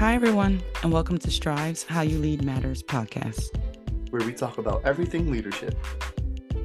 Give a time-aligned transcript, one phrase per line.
[0.00, 3.54] Hi, everyone, and welcome to Strives How You Lead Matters podcast,
[4.08, 5.76] where we talk about everything leadership.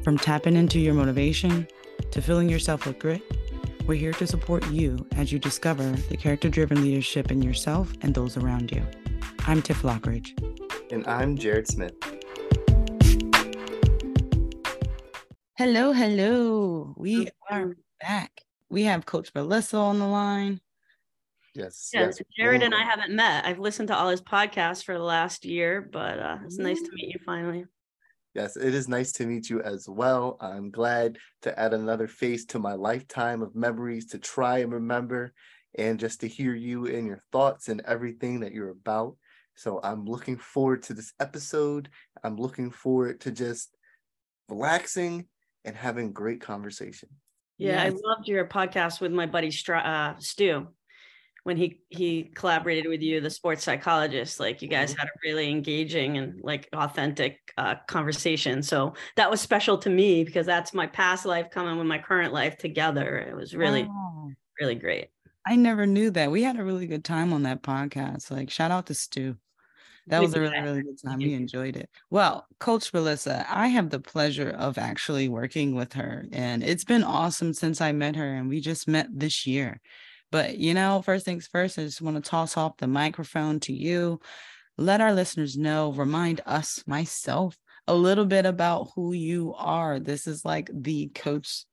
[0.06, 1.68] From tapping into your motivation
[2.12, 3.22] to filling yourself with grit,
[3.86, 8.16] we're here to support you as you discover the character driven leadership in yourself and
[8.16, 8.82] those around you.
[9.46, 10.32] I'm Tiff Lockridge.
[10.94, 11.92] And I'm Jared Smith.
[15.58, 16.94] Hello, hello.
[16.96, 18.46] We are back.
[18.70, 20.62] We have Coach Melissa on the line.
[21.56, 21.90] Yes.
[21.94, 22.22] Yeah, yes.
[22.38, 23.46] Jared and I haven't met.
[23.46, 26.90] I've listened to all his podcasts for the last year, but uh, it's nice to
[26.94, 27.66] meet you finally.
[28.34, 30.36] Yes, it is nice to meet you as well.
[30.42, 35.34] I'm glad to add another face to my lifetime of memories to try and remember
[35.78, 39.16] and just to hear you and your thoughts and everything that you're about.
[39.56, 41.88] So I'm looking forward to this episode.
[42.26, 43.74] I'm looking forward to just
[44.50, 45.28] relaxing
[45.64, 47.08] and having great conversation.
[47.58, 47.94] Yeah, yes.
[47.94, 50.68] I loved your podcast with my buddy uh, Stu
[51.46, 54.40] when he he collaborated with you, the sports psychologist.
[54.40, 55.00] Like you guys mm-hmm.
[55.02, 58.64] had a really engaging and like authentic uh, conversation.
[58.64, 62.34] So that was special to me because that's my past life coming with my current
[62.34, 63.20] life together.
[63.20, 64.32] It was really oh.
[64.60, 65.10] really great.
[65.46, 66.32] I never knew that.
[66.32, 68.32] We had a really good time on that podcast.
[68.32, 69.38] Like shout out to Stu.
[70.08, 71.20] That was a really, really good time.
[71.20, 71.90] We enjoyed it.
[72.10, 77.04] Well, Coach Melissa, I have the pleasure of actually working with her, and it's been
[77.04, 79.80] awesome since I met her, and we just met this year.
[80.36, 83.72] But, you know, first things first, I just want to toss off the microphone to
[83.72, 84.20] you.
[84.78, 89.98] Let our listeners know, remind us, myself, a little bit about who you are.
[89.98, 91.64] This is like the coach,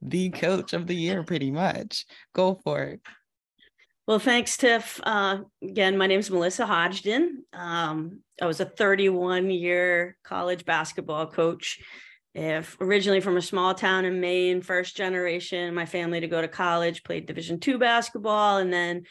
[0.00, 2.06] the coach of the year, pretty much.
[2.34, 3.02] Go for it.
[4.06, 4.98] Well, thanks, Tiff.
[5.02, 7.44] Uh, again, my name is Melissa Hodgden.
[7.52, 11.80] Um, I was a 31 year college basketball coach.
[12.36, 16.48] If originally from a small town in Maine, first generation, my family to go to
[16.48, 19.04] college, played Division two basketball, and then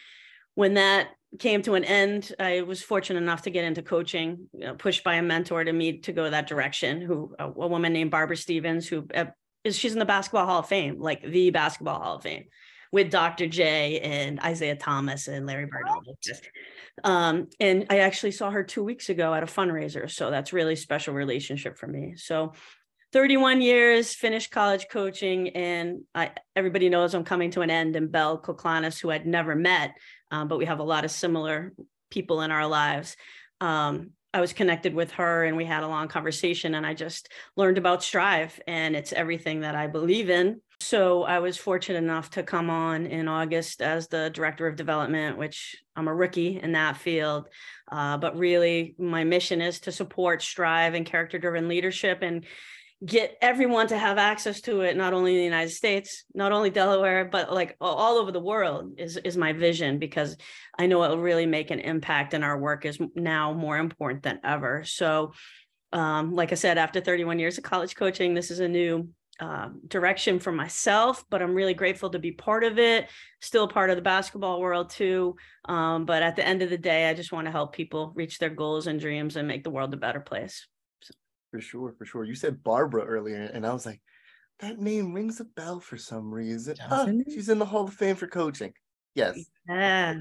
[0.53, 1.09] when that
[1.39, 5.03] came to an end, I was fortunate enough to get into coaching, you know, pushed
[5.03, 7.01] by a mentor to me to go that direction.
[7.01, 9.25] Who a, a woman named Barbara Stevens, who uh,
[9.63, 12.45] is she's in the Basketball Hall of Fame, like the Basketball Hall of Fame
[12.91, 13.47] with Dr.
[13.47, 15.83] J and Isiah Thomas and Larry Bird.
[17.03, 20.09] Um, and I actually saw her two weeks ago at a fundraiser.
[20.09, 22.13] So that's really special relationship for me.
[22.15, 22.53] So
[23.15, 27.95] 31 years, finished college coaching, and I, everybody knows I'm coming to an end.
[27.95, 29.93] And Belle Koklanis, who I'd never met,
[30.31, 31.71] um, but we have a lot of similar
[32.11, 33.15] people in our lives.
[33.61, 37.29] Um, I was connected with her and we had a long conversation and I just
[37.55, 40.59] learned about Strive and it's everything that I believe in.
[40.81, 45.37] So I was fortunate enough to come on in August as the director of development,
[45.37, 47.47] which I'm a rookie in that field.
[47.89, 52.45] Uh, but really, my mission is to support Strive and character driven leadership and
[53.03, 56.69] get everyone to have access to it not only in the united states not only
[56.69, 60.37] delaware but like all over the world is is my vision because
[60.79, 64.23] i know it will really make an impact and our work is now more important
[64.23, 64.83] than ever.
[64.85, 65.33] So
[65.91, 69.09] um, like i said after 31 years of college coaching this is a new
[69.41, 73.09] uh, direction for myself but i'm really grateful to be part of it
[73.41, 75.35] still part of the basketball world too.
[75.65, 78.39] Um, but at the end of the day i just want to help people reach
[78.39, 80.65] their goals and dreams and make the world a better place
[81.55, 82.25] for sure, for sure.
[82.25, 84.01] You said Barbara earlier, and I was like,
[84.59, 86.75] that name rings a bell for some reason.
[86.91, 88.73] Oh, she's in the Hall of Fame for coaching.
[89.13, 89.39] Yes.
[89.69, 90.17] Yes.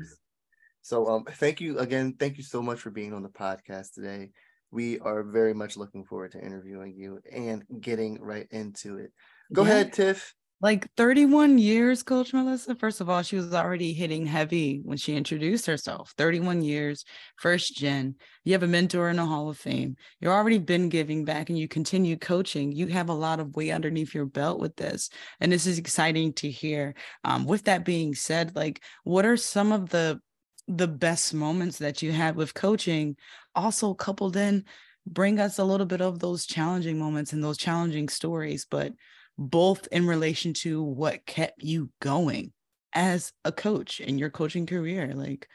[0.82, 2.14] So um thank you again.
[2.20, 4.30] Thank you so much for being on the podcast today.
[4.70, 9.12] We are very much looking forward to interviewing you and getting right into it.
[9.52, 9.70] Go yeah.
[9.70, 12.74] ahead, Tiff like 31 years, Coach Melissa.
[12.74, 16.14] First of all, she was already hitting heavy when she introduced herself.
[16.16, 17.04] 31 years,
[17.36, 18.14] first gen.
[18.44, 19.96] You have a mentor in the Hall of Fame.
[20.20, 22.72] You've already been giving back and you continue coaching.
[22.72, 25.10] You have a lot of weight underneath your belt with this.
[25.40, 26.94] And this is exciting to hear.
[27.24, 30.20] Um, with that being said, like, what are some of the
[30.66, 33.16] the best moments that you had with coaching?
[33.54, 34.64] Also coupled in,
[35.06, 38.92] bring us a little bit of those challenging moments and those challenging stories, but
[39.38, 42.52] both in relation to what kept you going
[42.92, 45.12] as a coach in your coaching career.
[45.14, 45.48] Like,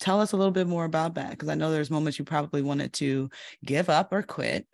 [0.00, 2.62] tell us a little bit more about that because I know there's moments you probably
[2.62, 3.30] wanted to
[3.64, 4.66] give up or quit.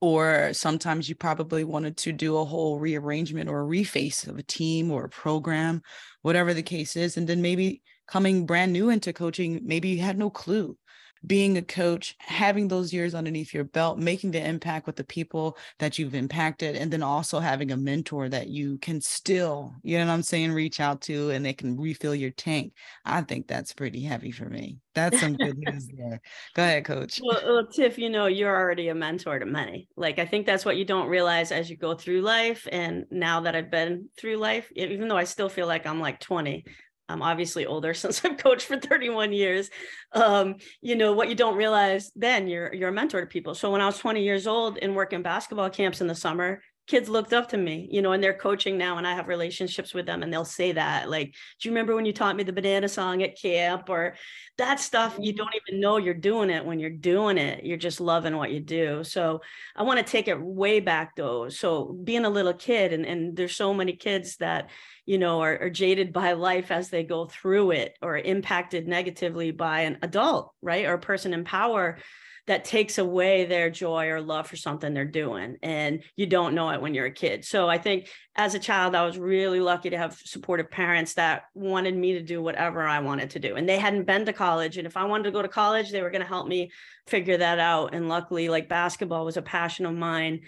[0.00, 4.90] Or sometimes you probably wanted to do a whole rearrangement or reface of a team
[4.90, 5.80] or a program,
[6.20, 7.16] whatever the case is.
[7.16, 10.76] And then maybe coming brand new into coaching, maybe you had no clue
[11.26, 15.56] being a coach, having those years underneath your belt, making the impact with the people
[15.78, 20.06] that you've impacted, and then also having a mentor that you can still, you know
[20.06, 22.74] what I'm saying, reach out to and they can refill your tank.
[23.04, 24.78] I think that's pretty heavy for me.
[24.94, 26.20] That's some good news there.
[26.54, 27.20] Go ahead, coach.
[27.22, 29.88] Well, well, Tiff, you know, you're already a mentor to many.
[29.96, 32.66] Like, I think that's what you don't realize as you go through life.
[32.70, 36.20] And now that I've been through life, even though I still feel like I'm like
[36.20, 36.64] 20,
[37.08, 39.70] I'm obviously older since I've coached for 31 years.
[40.12, 43.54] Um, you know, what you don't realize then you're you're a mentor to people.
[43.54, 47.08] So when I was 20 years old and working basketball camps in the summer, kids
[47.08, 50.06] looked up to me, you know, and they're coaching now and I have relationships with
[50.06, 52.88] them and they'll say that like, do you remember when you taught me the banana
[52.88, 54.14] song at camp or
[54.58, 55.38] that stuff you mm-hmm.
[55.38, 57.64] don't even know you're doing it when you're doing it.
[57.64, 59.02] You're just loving what you do.
[59.02, 59.40] So
[59.74, 61.48] I want to take it way back though.
[61.48, 64.70] So being a little kid and, and there's so many kids that,
[65.04, 69.50] you know, are, are jaded by life as they go through it or impacted negatively
[69.50, 70.86] by an adult, right?
[70.86, 71.98] Or a person in power
[72.46, 76.70] that takes away their joy or love for something they're doing and you don't know
[76.70, 77.44] it when you're a kid.
[77.44, 81.44] So i think as a child i was really lucky to have supportive parents that
[81.54, 84.76] wanted me to do whatever i wanted to do and they hadn't been to college
[84.76, 86.70] and if i wanted to go to college they were going to help me
[87.06, 90.40] figure that out and luckily like basketball was a passion of mine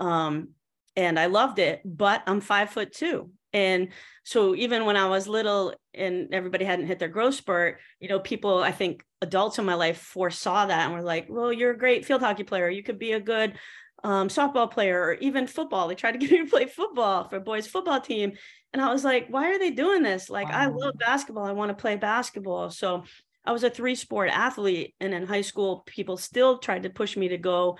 [0.00, 0.48] um,
[0.96, 3.88] and i loved it but i'm five foot two and
[4.24, 8.18] so even when I was little and everybody hadn't hit their growth spurt, you know,
[8.18, 11.78] people, I think adults in my life foresaw that and were like, well, you're a
[11.78, 12.68] great field hockey player.
[12.68, 13.54] You could be a good
[14.02, 15.86] um, softball player or even football.
[15.86, 18.32] They tried to get me to play football for boys football team.
[18.72, 20.28] And I was like, why are they doing this?
[20.28, 20.58] Like, wow.
[20.58, 21.44] I love basketball.
[21.44, 22.70] I want to play basketball.
[22.70, 23.04] So
[23.44, 24.96] I was a three sport athlete.
[24.98, 27.78] And in high school, people still tried to push me to go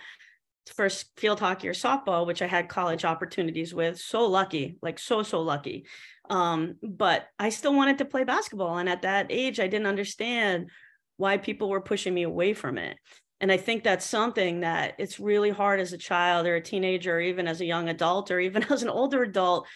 [0.66, 3.98] first field hockey or softball, which I had college opportunities with.
[3.98, 5.86] So lucky, like so, so lucky.
[6.30, 8.78] Um, but I still wanted to play basketball.
[8.78, 10.70] And at that age, I didn't understand
[11.16, 12.96] why people were pushing me away from it.
[13.40, 17.16] And I think that's something that it's really hard as a child or a teenager,
[17.16, 19.66] or even as a young adult, or even as an older adult,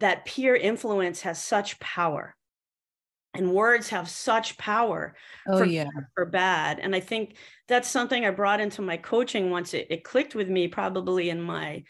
[0.00, 2.34] that peer influence has such power
[3.34, 5.14] and words have such power
[5.48, 5.88] oh for, yeah.
[6.14, 7.36] for bad and i think
[7.68, 11.40] that's something i brought into my coaching once it, it clicked with me probably in
[11.40, 11.82] my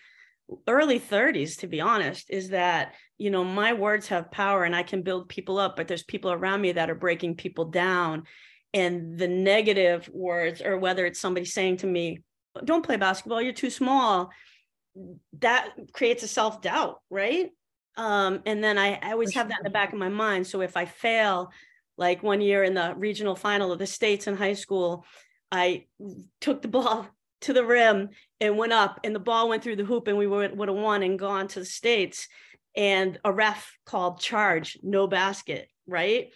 [0.69, 4.83] early 30s to be honest is that you know my words have power and i
[4.83, 8.25] can build people up but there's people around me that are breaking people down
[8.73, 12.21] and the negative words or whether it's somebody saying to me
[12.65, 14.31] don't play basketball you're too small
[15.41, 17.51] that creates a self-doubt right
[17.97, 20.47] um, and then I, I always have that in the back of my mind.
[20.47, 21.53] So if I fail,
[21.97, 25.05] like one year in the regional final of the states in high school,
[25.53, 25.87] I
[26.41, 27.09] took the ball
[27.43, 28.11] to the rim
[28.41, 30.77] and went up, and the ball went through the hoop, and we would, would have
[30.77, 32.29] won and gone to the states.
[32.77, 36.31] And a ref called charge, no basket, right?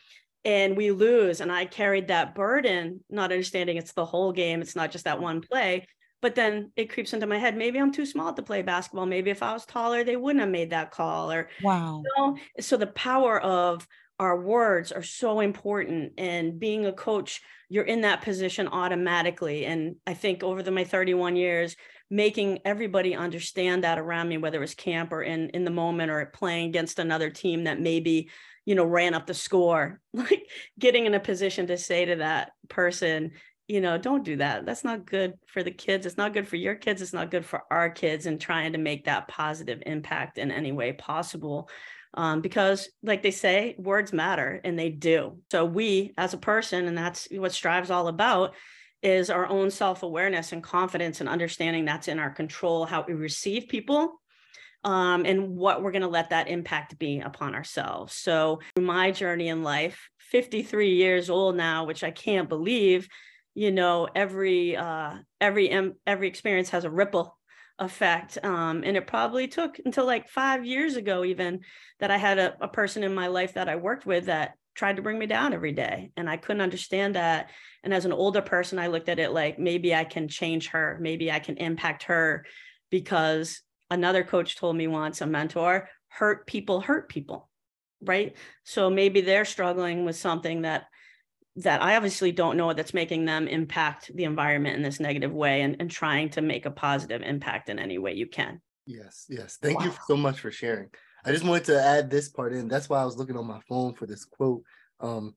[0.45, 1.41] And we lose.
[1.41, 5.21] And I carried that burden, not understanding it's the whole game, it's not just that
[5.21, 5.87] one play
[6.21, 9.31] but then it creeps into my head maybe i'm too small to play basketball maybe
[9.31, 12.37] if i was taller they wouldn't have made that call or wow you know?
[12.61, 13.87] so the power of
[14.19, 19.97] our words are so important and being a coach you're in that position automatically and
[20.07, 21.77] i think over the my 31 years
[22.11, 26.11] making everybody understand that around me whether it was camp or in in the moment
[26.11, 28.31] or playing against another team that maybe
[28.65, 30.47] you know ran up the score like
[30.79, 33.33] getting in a position to say to that person
[33.69, 34.65] you know, don't do that.
[34.65, 36.07] That's not good for the kids.
[36.07, 37.03] It's not good for your kids.
[37.03, 40.73] It's not good for our kids and trying to make that positive impact in any
[40.73, 41.69] way possible.
[42.15, 45.37] Um, because, like they say, words matter and they do.
[45.53, 48.55] So, we as a person, and that's what Strive's all about,
[49.03, 53.13] is our own self awareness and confidence and understanding that's in our control, how we
[53.13, 54.23] receive people.
[54.85, 58.15] Um, and what we're going to let that impact be upon ourselves.
[58.15, 63.09] So, my journey in life, 53 years old now, which I can't believe,
[63.59, 67.37] you know every uh every every experience has a ripple
[67.81, 71.59] effect um and it probably took until like five years ago even
[71.99, 74.95] that i had a, a person in my life that i worked with that tried
[74.95, 77.51] to bring me down every day and i couldn't understand that
[77.83, 80.97] and as an older person i looked at it like maybe i can change her
[81.01, 82.47] maybe i can impact her
[82.91, 83.61] because
[83.91, 87.49] another coach told me once a mentor hurt people hurt people
[88.01, 88.37] right?
[88.65, 90.85] So maybe they're struggling with something that
[91.59, 95.63] that I obviously don't know that's making them impact the environment in this negative way
[95.63, 98.61] and, and trying to make a positive impact in any way you can.
[98.87, 99.59] Yes, yes.
[99.61, 99.87] Thank wow.
[99.87, 100.89] you so much for sharing.
[101.25, 102.69] I just wanted to add this part in.
[102.69, 104.63] That's why I was looking on my phone for this quote.
[105.01, 105.35] Um,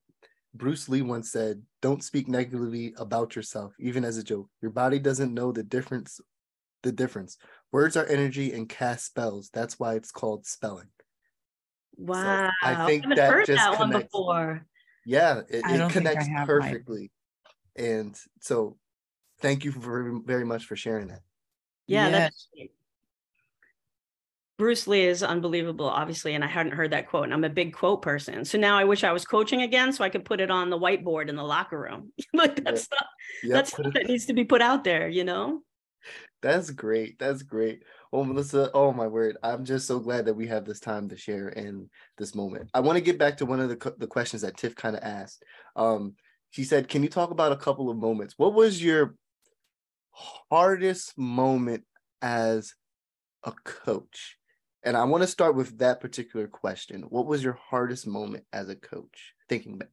[0.53, 4.47] Bruce Lee once said, Don't speak negatively about yourself, even as a joke.
[4.61, 6.21] Your body doesn't know the difference.
[6.83, 7.37] The difference.
[7.71, 9.49] Words are energy and cast spells.
[9.53, 10.89] That's why it's called spelling.
[11.97, 12.51] Wow.
[12.61, 14.05] So I think I that just that connects.
[14.05, 14.65] before
[15.05, 17.11] yeah it, it connects perfectly
[17.77, 17.83] my...
[17.85, 18.77] and so
[19.41, 21.21] thank you for very much for sharing that
[21.87, 22.47] yeah yes.
[22.55, 22.69] that's
[24.61, 27.23] Bruce Lee is unbelievable, obviously, and I hadn't heard that quote.
[27.23, 30.03] And I'm a big quote person, so now I wish I was coaching again, so
[30.03, 32.13] I could put it on the whiteboard in the locker room.
[32.35, 33.07] like that's stuff,
[33.41, 33.53] yep.
[33.53, 35.63] that's stuff that needs to be put out there, you know.
[36.43, 37.17] That's great.
[37.17, 37.81] That's great.
[38.11, 39.37] Well, Melissa, oh my word.
[39.41, 42.69] I'm just so glad that we have this time to share in this moment.
[42.73, 45.03] I want to get back to one of the, the questions that Tiff kind of
[45.03, 45.43] asked.
[45.77, 46.15] Um,
[46.49, 48.33] she said, Can you talk about a couple of moments?
[48.37, 49.15] What was your
[50.11, 51.85] hardest moment
[52.21, 52.73] as
[53.45, 54.37] a coach?
[54.83, 57.03] And I want to start with that particular question.
[57.03, 59.33] What was your hardest moment as a coach?
[59.47, 59.89] Thinking back.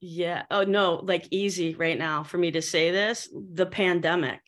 [0.00, 0.44] Yeah.
[0.52, 4.40] Oh, no, like easy right now for me to say this the pandemic.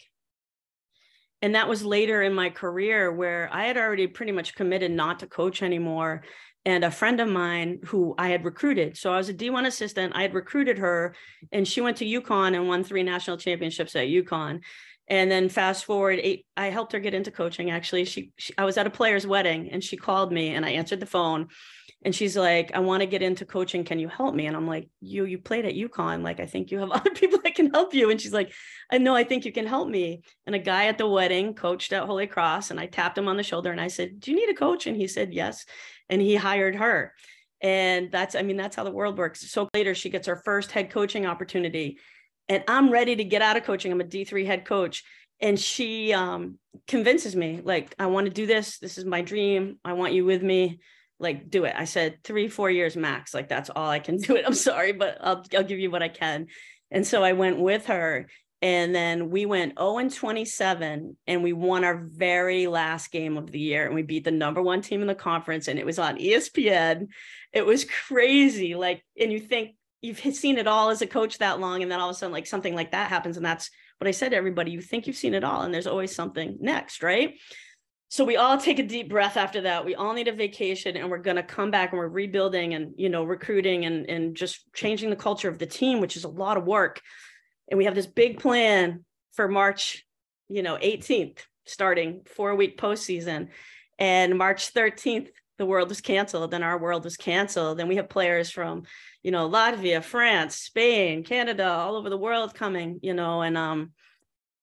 [1.40, 5.20] And that was later in my career where I had already pretty much committed not
[5.20, 6.22] to coach anymore.
[6.64, 10.14] And a friend of mine who I had recruited, so I was a D1 assistant,
[10.16, 11.14] I had recruited her
[11.52, 14.60] and she went to UConn and won three national championships at UConn.
[15.08, 17.70] And then fast forward, eight, I helped her get into coaching.
[17.70, 20.70] Actually, she, she I was at a player's wedding and she called me and I
[20.70, 21.48] answered the phone.
[22.04, 23.84] And she's like i want to get into coaching.
[23.84, 24.46] Can you help me?
[24.46, 26.22] And i'm like you you played at UConn.
[26.22, 28.10] Like i think you have other people that can help you.
[28.10, 28.52] And she's like
[28.92, 30.22] i know i think you can help me.
[30.46, 33.36] And a guy at the wedding coached at holy cross and i tapped him on
[33.36, 34.86] the shoulder and i said do you need a coach?
[34.86, 35.64] And he said yes.
[36.08, 37.14] And he hired her.
[37.60, 39.50] And that's i mean that's how the world works.
[39.50, 41.98] So later she gets her first head coaching opportunity
[42.48, 45.04] and i'm ready to get out of coaching i'm a d3 head coach
[45.40, 49.78] and she um, convinces me like i want to do this this is my dream
[49.84, 50.78] i want you with me
[51.20, 51.74] like do it.
[51.76, 53.34] I said three, four years max.
[53.34, 54.44] Like that's all I can do it.
[54.46, 56.46] I'm sorry, but I'll I'll give you what I can.
[56.90, 58.28] And so I went with her.
[58.60, 63.52] And then we went 0 and 27 and we won our very last game of
[63.52, 63.86] the year.
[63.86, 65.68] And we beat the number one team in the conference.
[65.68, 67.06] And it was on ESPN.
[67.52, 68.74] It was crazy.
[68.74, 71.82] Like, and you think you've seen it all as a coach that long.
[71.82, 73.36] And then all of a sudden, like something like that happens.
[73.36, 74.70] And that's what I said to everybody.
[74.70, 75.62] You think you've seen it all.
[75.62, 77.34] And there's always something next, right?
[78.10, 81.10] so we all take a deep breath after that we all need a vacation and
[81.10, 84.60] we're going to come back and we're rebuilding and you know recruiting and and just
[84.74, 87.00] changing the culture of the team which is a lot of work
[87.70, 90.04] and we have this big plan for march
[90.48, 93.48] you know 18th starting four week postseason
[93.98, 95.28] and march 13th
[95.58, 97.80] the world was canceled and our world was canceled.
[97.80, 98.84] And we have players from
[99.22, 103.90] you know latvia france spain canada all over the world coming you know and um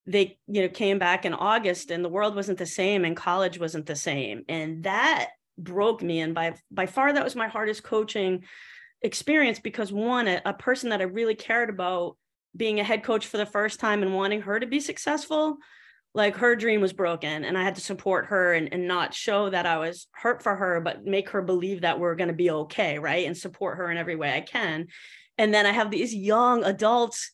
[0.08, 3.60] they you know came back in august and the world wasn't the same and college
[3.60, 4.44] wasn't the same.
[4.48, 6.20] And that broke me.
[6.20, 8.44] And by by far that was my hardest coaching
[9.02, 12.18] experience because one a, a person that i really cared about
[12.56, 15.58] being a head coach for the first time and wanting her to be successful
[16.16, 19.50] like her dream was broken and i had to support her and, and not show
[19.50, 22.50] that i was hurt for her but make her believe that we're going to be
[22.50, 24.88] okay right and support her in every way i can.
[25.38, 27.32] And then i have these young adults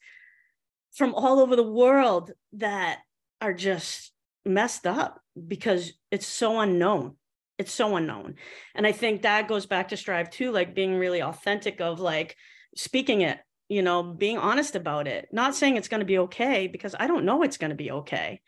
[0.93, 3.00] from all over the world that
[3.39, 4.11] are just
[4.43, 7.15] messed up because it's so unknown.
[7.57, 8.35] It's so unknown.
[8.73, 12.35] And i think that goes back to strive too like being really authentic of like
[12.75, 13.38] speaking it
[13.69, 15.27] you know being honest about it.
[15.31, 17.91] Not saying it's going to be okay because i don't know it's going to be
[17.91, 18.41] okay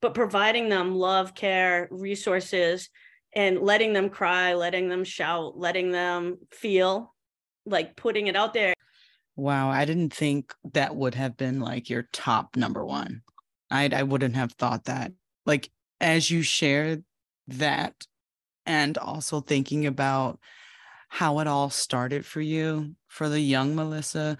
[0.00, 2.88] but providing them love care resources
[3.34, 7.14] and letting them cry letting them shout letting them feel
[7.66, 8.74] like putting it out there
[9.38, 13.22] Wow, I didn't think that would have been like your top number one.
[13.70, 15.12] I I wouldn't have thought that.
[15.46, 17.04] Like as you shared
[17.46, 17.94] that
[18.66, 20.40] and also thinking about
[21.08, 24.38] how it all started for you, for the young Melissa,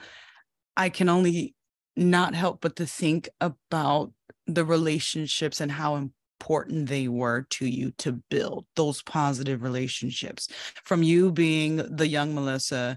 [0.77, 1.55] I can only
[1.95, 4.13] not help but to think about
[4.49, 10.49] the relationships and how important they were to you to build those positive relationships
[10.85, 12.97] from you being the young Melissa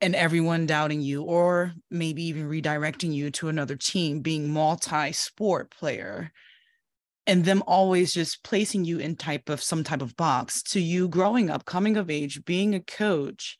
[0.00, 6.32] and everyone doubting you or maybe even redirecting you to another team being multi-sport player
[7.26, 11.08] and them always just placing you in type of some type of box to you
[11.08, 13.58] growing up coming of age being a coach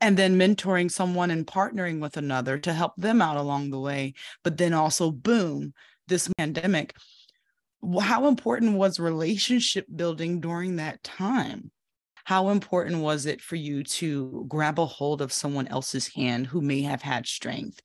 [0.00, 4.14] and then mentoring someone and partnering with another to help them out along the way
[4.42, 5.72] but then also boom
[6.08, 6.94] this pandemic
[8.00, 11.70] how important was relationship building during that time
[12.26, 16.60] how important was it for you to grab a hold of someone else's hand who
[16.60, 17.80] may have had strength?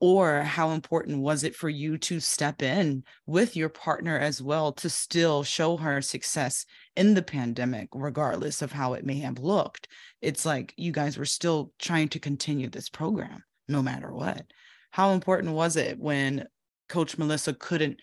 [0.00, 4.72] Or how important was it for you to step in with your partner as well
[4.74, 9.88] to still show her success in the pandemic, regardless of how it may have looked?
[10.20, 14.44] It's like you guys were still trying to continue this program no matter what.
[14.90, 16.46] How important was it when
[16.88, 18.00] Coach Melissa couldn't?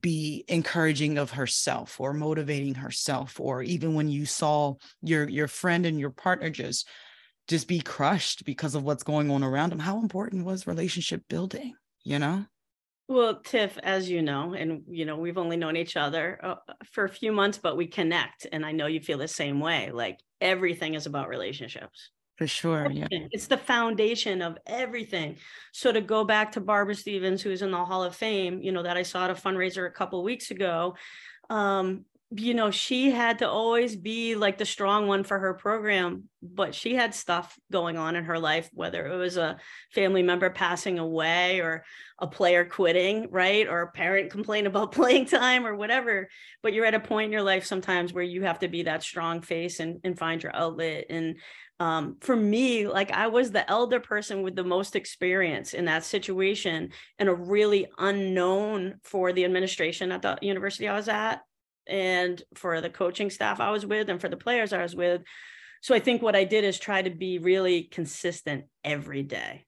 [0.00, 5.84] be encouraging of herself or motivating herself or even when you saw your your friend
[5.84, 6.88] and your partner just
[7.48, 11.74] just be crushed because of what's going on around them how important was relationship building
[12.04, 12.44] you know
[13.08, 16.54] well tiff as you know and you know we've only known each other uh,
[16.92, 19.90] for a few months but we connect and i know you feel the same way
[19.92, 25.36] like everything is about relationships for sure yeah it's the foundation of everything
[25.72, 28.82] so to go back to barbara stevens who's in the hall of fame you know
[28.82, 30.94] that i saw at a fundraiser a couple weeks ago
[31.48, 36.24] um, you know, she had to always be like the strong one for her program,
[36.42, 39.58] but she had stuff going on in her life, whether it was a
[39.92, 41.84] family member passing away or
[42.18, 43.68] a player quitting, right?
[43.68, 46.28] Or a parent complain about playing time or whatever.
[46.64, 49.04] But you're at a point in your life sometimes where you have to be that
[49.04, 51.06] strong face and, and find your outlet.
[51.08, 51.36] And
[51.78, 56.04] um, for me, like I was the elder person with the most experience in that
[56.04, 61.42] situation and a really unknown for the administration at the university I was at
[61.86, 65.22] and for the coaching staff I was with and for the players I was with.
[65.82, 69.66] So I think what I did is try to be really consistent every day.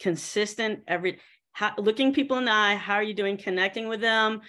[0.00, 1.20] Consistent every
[1.52, 4.40] how, looking people in the eye, how are you doing connecting with them,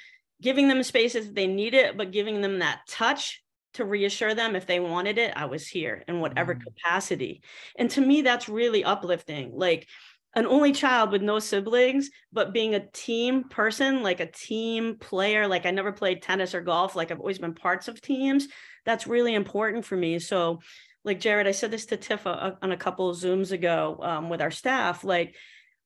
[0.41, 3.42] giving them spaces they need it, but giving them that touch
[3.73, 6.63] to reassure them if they wanted it, I was here in whatever mm-hmm.
[6.63, 7.41] capacity.
[7.77, 9.51] And to me, that's really uplifting.
[9.55, 9.87] Like
[10.35, 15.47] an only child with no siblings, but being a team person, like a team player,
[15.47, 18.47] like I never played tennis or golf, like I've always been parts of teams.
[18.85, 20.19] That's really important for me.
[20.19, 20.59] So,
[21.05, 24.41] like Jared, I said this to Tiff on a couple of Zooms ago um, with
[24.41, 25.03] our staff.
[25.03, 25.35] Like,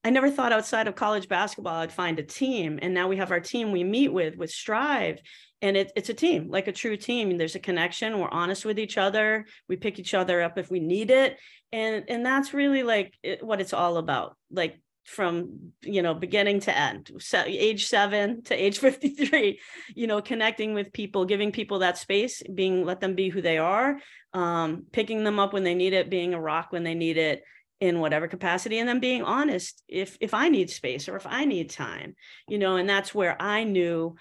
[0.04, 2.80] I never thought outside of college basketball I'd find a team.
[2.82, 5.20] And now we have our team we meet with with Strive.
[5.62, 7.38] And it, it's a team, like a true team.
[7.38, 8.20] There's a connection.
[8.20, 9.46] We're honest with each other.
[9.68, 11.38] We pick each other up if we need it
[11.72, 16.60] and and that's really like it, what it's all about like from you know beginning
[16.60, 19.60] to end so age 7 to age 53
[19.96, 23.58] you know connecting with people giving people that space being let them be who they
[23.58, 24.00] are
[24.34, 27.44] um, picking them up when they need it being a rock when they need it
[27.80, 31.46] in whatever capacity and then being honest if if i need space or if i
[31.46, 32.16] need time
[32.48, 34.16] you know and that's where i knew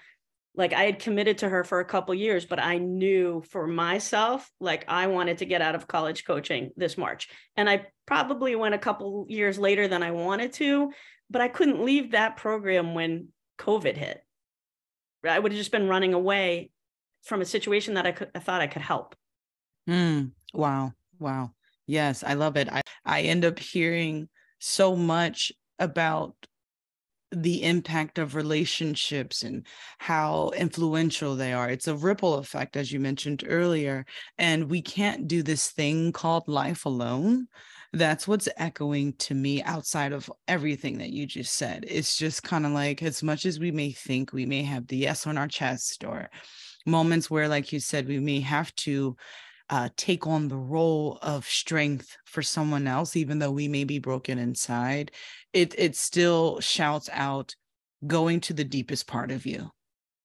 [0.57, 4.49] like I had committed to her for a couple years, but I knew for myself,
[4.59, 7.29] like I wanted to get out of college coaching this March.
[7.55, 10.91] And I probably went a couple years later than I wanted to,
[11.29, 13.27] but I couldn't leave that program when
[13.59, 14.23] COVID hit.
[15.23, 16.71] I would have just been running away
[17.23, 19.15] from a situation that I could I thought I could help.
[19.87, 20.93] Mm, wow.
[21.19, 21.51] Wow.
[21.85, 22.67] Yes, I love it.
[22.71, 24.27] I, I end up hearing
[24.59, 26.35] so much about
[27.31, 29.65] the impact of relationships and
[29.97, 31.69] how influential they are.
[31.69, 34.05] It's a ripple effect, as you mentioned earlier.
[34.37, 37.47] And we can't do this thing called life alone.
[37.93, 41.85] That's what's echoing to me outside of everything that you just said.
[41.87, 44.97] It's just kind of like, as much as we may think we may have the
[44.97, 46.29] yes on our chest or
[46.85, 49.15] moments where, like you said, we may have to
[49.69, 53.99] uh, take on the role of strength for someone else, even though we may be
[53.99, 55.11] broken inside,
[55.53, 57.55] it it still shouts out
[58.05, 59.71] going to the deepest part of you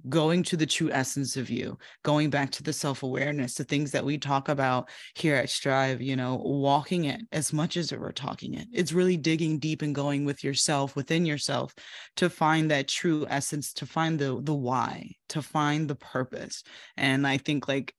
[0.08, 4.04] going to the true essence of you going back to the self-awareness the things that
[4.04, 8.54] we talk about here at strive you know walking it as much as we're talking
[8.54, 8.66] it.
[8.72, 11.74] It's really digging deep and going with yourself within yourself
[12.16, 16.64] to find that true essence to find the the why to find the purpose.
[16.96, 17.94] And i think like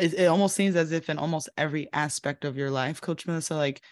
[0.00, 3.54] it, it almost seems as if in almost every aspect of your life, Coach Melissa,
[3.54, 3.82] like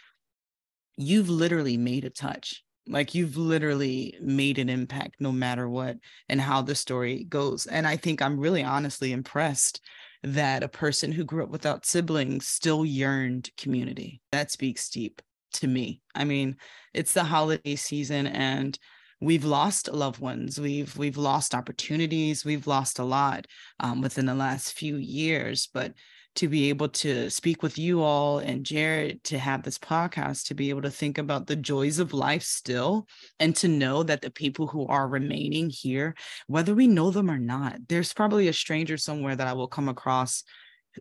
[0.96, 2.62] you've literally made a touch.
[2.88, 5.96] Like you've literally made an impact no matter what
[6.28, 7.66] and how the story goes.
[7.66, 9.80] And I think I'm really honestly impressed
[10.22, 14.20] that a person who grew up without siblings still yearned community.
[14.30, 15.20] That speaks deep
[15.54, 16.00] to me.
[16.14, 16.56] I mean,
[16.94, 18.78] it's the holiday season and
[19.20, 23.46] we've lost loved ones we've we've lost opportunities we've lost a lot
[23.81, 25.92] um, within the last few years but
[26.35, 30.55] to be able to speak with you all and Jared to have this podcast to
[30.55, 33.09] be able to think about the joys of life still
[33.40, 36.14] and to know that the people who are remaining here
[36.46, 39.88] whether we know them or not there's probably a stranger somewhere that I will come
[39.88, 40.44] across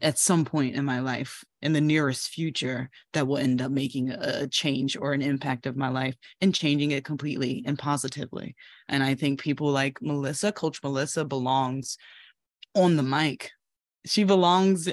[0.02, 4.10] at some point in my life in the nearest future that will end up making
[4.10, 8.56] a change or an impact of my life and changing it completely and positively.
[8.88, 11.98] And I think people like Melissa, Coach Melissa, belongs
[12.76, 13.52] on the mic.
[14.06, 14.90] She belongs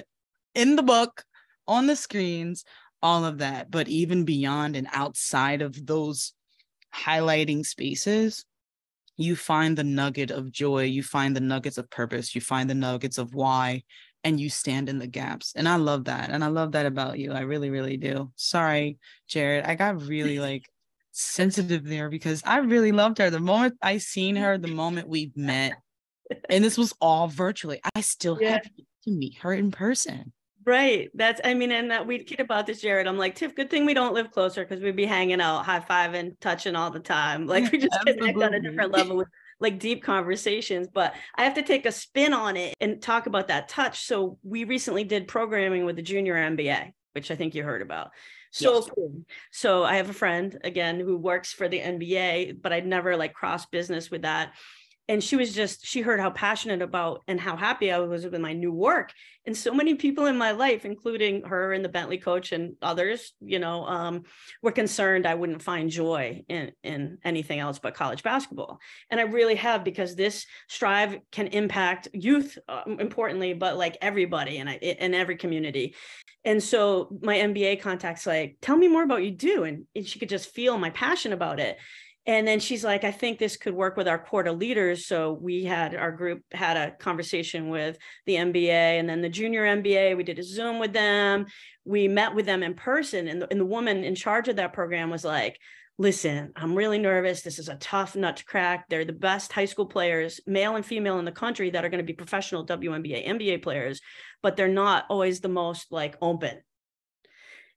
[0.55, 1.25] in the book,
[1.67, 2.65] on the screens,
[3.03, 3.71] all of that.
[3.71, 6.33] But even beyond and outside of those
[6.95, 8.45] highlighting spaces,
[9.17, 12.75] you find the nugget of joy, you find the nuggets of purpose, you find the
[12.75, 13.83] nuggets of why,
[14.25, 15.53] and you stand in the gaps.
[15.57, 16.31] And I love that.
[16.31, 17.33] And I love that about you.
[17.33, 18.31] I really, really do.
[18.37, 19.65] Sorry, Jared.
[19.65, 20.69] I got really like
[21.13, 23.31] sensitive there because I really loved her.
[23.31, 25.75] The moment I seen her, the moment we met,
[26.49, 28.53] and this was all virtually, I still yeah.
[28.53, 28.71] had
[29.05, 30.33] to meet her in person.
[30.65, 31.11] Right.
[31.15, 33.09] That's, I mean, and that we kid about this, Jared.
[33.09, 35.81] I'm like, Tiff, good thing we don't live closer because we'd be hanging out, high
[35.81, 37.47] fiving, touching all the time.
[37.47, 39.29] Like we just connect on a different level with
[39.63, 43.49] like deep conversations, but I have to take a spin on it and talk about
[43.49, 44.05] that touch.
[44.05, 48.11] So we recently did programming with the junior NBA, which I think you heard about.
[48.51, 48.91] So yes.
[48.95, 49.23] cool.
[49.53, 53.33] So I have a friend again who works for the NBA, but I'd never like
[53.33, 54.53] cross business with that.
[55.09, 58.41] And she was just she heard how passionate about and how happy i was with
[58.41, 59.13] my new work.
[59.45, 63.33] And so many people in my life including her and the bentley coach and others
[63.41, 64.23] you know um,
[64.63, 68.79] were concerned i wouldn't find joy in in anything else but college basketball.
[69.11, 74.59] And i really have because this strive can impact youth uh, importantly but like everybody
[74.59, 75.95] and I in every community.
[76.45, 80.19] And so my NBA contacts like tell me more about you do and, and she
[80.19, 81.79] could just feel my passion about it
[82.27, 85.07] and then she's like i think this could work with our quarter leaders.
[85.07, 89.65] So we had our group had a conversation with the NBA and then the junior
[89.65, 91.47] NBA we did a zoom with them.
[91.85, 94.73] We met with them in person and the, and the woman in charge of that
[94.73, 95.59] program was like
[95.99, 97.43] listen i'm really nervous.
[97.43, 98.89] This is a tough nut to crack.
[98.89, 101.99] They're the best high school players male and female in the country that are going
[101.99, 104.01] to be professional WNBA NBA players
[104.43, 106.61] but they're not always the most like open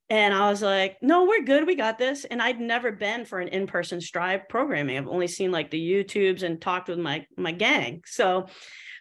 [0.08, 1.66] and I was like, no, we're good.
[1.66, 2.24] We got this.
[2.24, 4.96] And I'd never been for an in-person strive programming.
[4.96, 8.02] I've only seen like the YouTubes and talked with my my gang.
[8.06, 8.46] So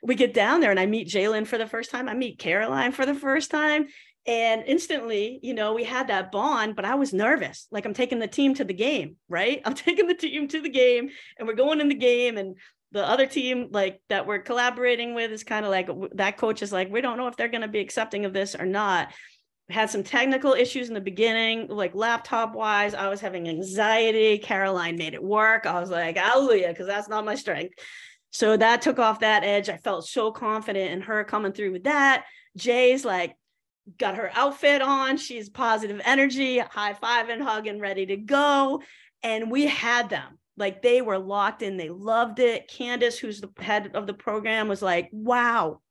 [0.02, 2.10] we get down there and I meet Jalen for the first time.
[2.10, 3.88] I meet Caroline for the first time.
[4.28, 7.68] And instantly, you know, we had that bond, but I was nervous.
[7.70, 9.62] Like I'm taking the team to the game, right?
[9.66, 12.58] I'm taking the team to the game and we're going in the game and
[12.92, 16.72] the other team like that we're collaborating with is kind of like that coach is
[16.72, 19.12] like we don't know if they're going to be accepting of this or not
[19.70, 22.94] had some technical issues in the beginning, like laptop wise.
[22.94, 24.38] I was having anxiety.
[24.38, 25.66] Caroline made it work.
[25.66, 27.74] I was like, hallelujah, because that's not my strength.
[28.32, 29.70] So that took off that edge.
[29.70, 32.26] I felt so confident in her coming through with that.
[32.58, 33.36] Jay's like,
[33.98, 35.18] got her outfit on.
[35.18, 38.82] She's positive energy, high five and hug and ready to go.
[39.24, 40.38] And we had them.
[40.58, 41.78] Like they were locked in.
[41.78, 42.70] They loved it.
[42.70, 45.82] Candace, who's the head of the program, was like, wow,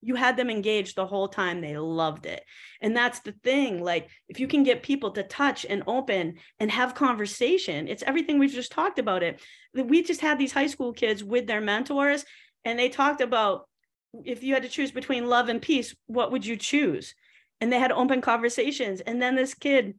[0.00, 2.44] you had them engaged the whole time they loved it.
[2.80, 6.70] And that's the thing like if you can get people to touch and open and
[6.70, 9.40] have conversation it's everything we've just talked about it.
[9.74, 12.24] We just had these high school kids with their mentors
[12.64, 13.68] and they talked about
[14.24, 17.14] if you had to choose between love and peace what would you choose?
[17.60, 19.00] And they had open conversations.
[19.00, 19.94] And then this kid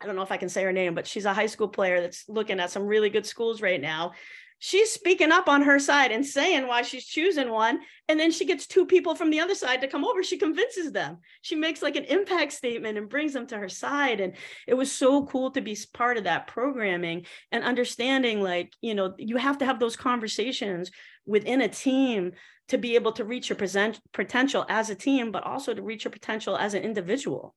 [0.00, 2.02] I don't know if I can say her name, but she's a high school player
[2.02, 4.12] that's looking at some really good schools right now
[4.58, 8.46] she's speaking up on her side and saying why she's choosing one and then she
[8.46, 10.22] gets two people from the other side to come over.
[10.22, 11.18] She convinces them.
[11.42, 14.34] She makes like an impact statement and brings them to her side and
[14.66, 19.14] it was so cool to be part of that programming and understanding like you know
[19.18, 20.90] you have to have those conversations
[21.26, 22.32] within a team
[22.68, 26.04] to be able to reach your present potential as a team but also to reach
[26.04, 27.54] your potential as an individual.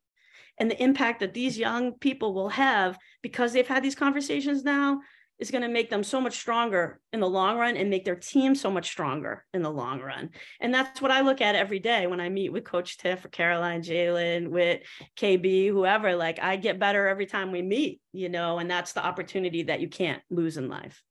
[0.57, 4.99] And the impact that these young people will have because they've had these conversations now
[5.39, 8.15] is going to make them so much stronger in the long run and make their
[8.15, 10.29] team so much stronger in the long run.
[10.59, 13.29] And that's what I look at every day when I meet with Coach Tiff or
[13.29, 14.81] Caroline, Jalen, with
[15.17, 16.15] KB, whoever.
[16.15, 19.79] Like I get better every time we meet, you know, and that's the opportunity that
[19.79, 21.01] you can't lose in life.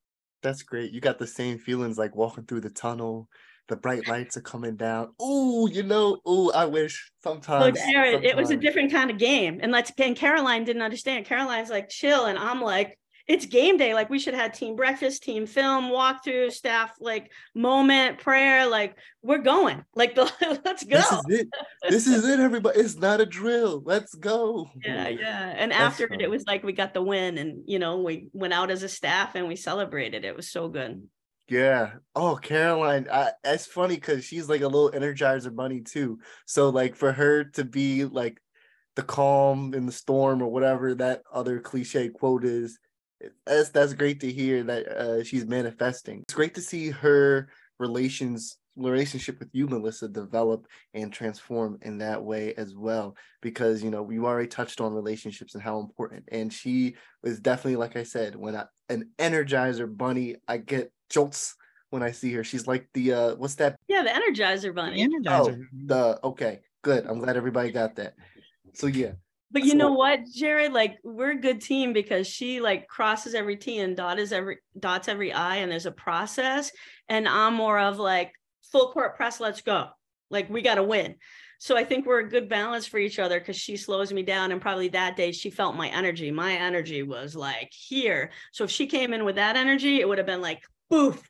[0.42, 0.92] That's great.
[0.92, 3.28] You got the same feelings like walking through the tunnel.
[3.68, 5.08] The bright lights are coming down.
[5.20, 8.24] Oh, you know, oh, I wish sometimes, Jared, sometimes.
[8.24, 9.60] it was a different kind of game.
[9.62, 11.26] And let's and Caroline didn't understand.
[11.26, 13.92] Caroline's like chill, and I'm like, it's game day.
[13.92, 18.66] Like we should have team breakfast, team film, walkthrough, staff like moment, prayer.
[18.66, 19.84] Like we're going.
[19.94, 20.32] Like the
[20.64, 20.96] let's go.
[20.96, 21.48] This is it.
[21.88, 22.80] This is it, everybody.
[22.80, 23.82] It's not a drill.
[23.84, 24.70] Let's go.
[24.82, 25.54] Yeah, yeah.
[25.56, 26.20] And That's after fun.
[26.20, 28.82] it, it was like we got the win, and you know we went out as
[28.82, 30.24] a staff and we celebrated.
[30.24, 31.02] It was so good.
[31.48, 31.92] Yeah.
[32.14, 33.08] Oh, Caroline.
[33.12, 36.18] I, it's funny because she's like a little energizer bunny too.
[36.46, 38.38] So like for her to be like
[38.96, 42.78] the calm in the storm or whatever that other cliche quote is
[43.46, 46.22] that's that's great to hear that uh, she's manifesting.
[46.22, 52.22] It's great to see her relations relationship with you, Melissa, develop and transform in that
[52.22, 53.16] way as well.
[53.42, 57.76] Because you know we already touched on relationships and how important, and she was definitely,
[57.76, 61.56] like I said, when I, an energizer bunny, I get jolts
[61.90, 62.44] when I see her.
[62.44, 63.76] She's like the uh, what's that?
[63.88, 65.06] Yeah, the Energizer bunny.
[65.06, 65.60] The Energizer.
[65.60, 67.06] Oh, the okay, good.
[67.06, 68.14] I'm glad everybody got that.
[68.74, 69.12] So yeah,
[69.50, 70.72] but you know what, Jared?
[70.72, 75.08] Like we're a good team because she like crosses every T and dots every dots
[75.08, 76.70] every I, and there's a process.
[77.08, 78.32] And I'm more of like
[78.70, 79.86] full court press, let's go.
[80.30, 81.14] Like we got to win.
[81.60, 84.52] So I think we're a good balance for each other because she slows me down.
[84.52, 86.30] And probably that day she felt my energy.
[86.30, 88.30] My energy was like here.
[88.52, 91.26] So if she came in with that energy, it would have been like boof,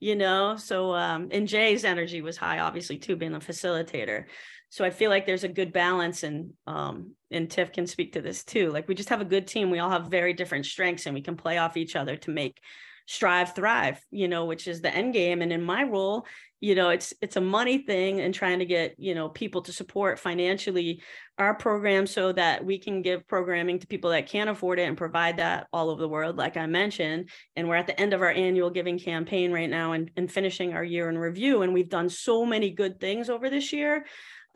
[0.00, 0.56] you know.
[0.56, 4.24] So um, and Jay's energy was high, obviously, too, being a facilitator
[4.70, 8.22] so I feel like there's a good balance and um and Tiff can speak to
[8.22, 8.70] this too.
[8.70, 9.70] Like we just have a good team.
[9.70, 12.60] We all have very different strengths and we can play off each other to make
[13.08, 16.26] strive thrive you know which is the end game and in my role
[16.60, 19.72] you know it's it's a money thing and trying to get you know people to
[19.72, 21.00] support financially
[21.38, 24.98] our program so that we can give programming to people that can't afford it and
[24.98, 28.20] provide that all over the world like i mentioned and we're at the end of
[28.20, 31.88] our annual giving campaign right now and, and finishing our year in review and we've
[31.88, 34.04] done so many good things over this year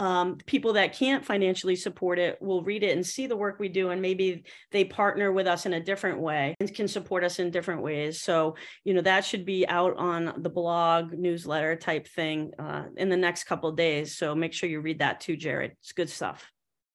[0.03, 3.69] um, people that can't financially support it will read it and see the work we
[3.69, 7.39] do and maybe they partner with us in a different way and can support us
[7.39, 8.21] in different ways.
[8.21, 13.11] So you know that should be out on the blog newsletter type thing uh, in
[13.11, 14.17] the next couple days.
[14.17, 15.77] So make sure you read that too jared.
[15.81, 16.51] It's good stuff.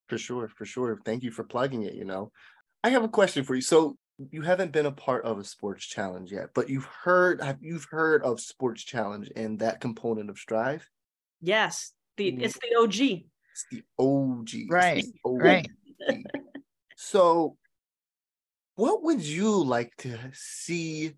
[0.09, 0.99] For sure for sure.
[1.05, 2.33] Thank you for plugging it you know.
[2.83, 3.61] I have a question for you.
[3.61, 3.97] So
[4.31, 8.21] you haven't been a part of a sports challenge yet but you've heard you've heard
[8.23, 10.89] of sports challenge and that component of strive?
[11.39, 12.41] Yes the mm-hmm.
[12.41, 13.21] it's the OG.
[13.51, 14.49] It's the OG.
[14.69, 15.03] Right.
[15.03, 15.41] The OG.
[15.41, 15.69] Right.
[16.95, 17.57] so
[18.75, 21.13] what would you like to see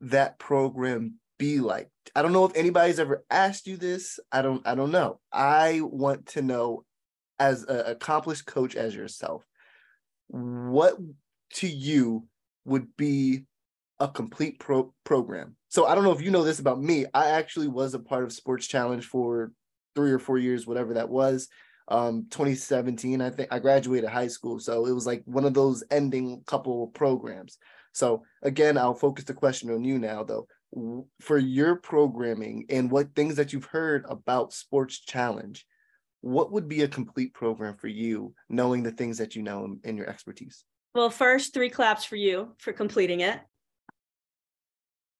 [0.00, 1.90] that program be like?
[2.14, 4.18] I don't know if anybody's ever asked you this.
[4.32, 5.20] I don't I don't know.
[5.32, 6.84] I want to know
[7.38, 9.44] as an accomplished coach as yourself,
[10.28, 10.96] what
[11.54, 12.26] to you
[12.64, 13.44] would be
[14.00, 15.56] a complete pro- program.
[15.68, 17.06] So I don't know if you know this about me.
[17.14, 19.52] I actually was a part of Sports Challenge for
[19.96, 21.48] three or four years, whatever that was.
[21.88, 24.60] Um, 2017, I think I graduated high school.
[24.60, 27.58] So it was like one of those ending couple programs.
[27.92, 30.46] So again, I'll focus the question on you now though.
[31.20, 35.64] For your programming and what things that you've heard about Sports Challenge,
[36.20, 39.96] what would be a complete program for you, knowing the things that you know in
[39.96, 40.64] your expertise?
[40.94, 43.38] Well, first, three claps for you for completing it.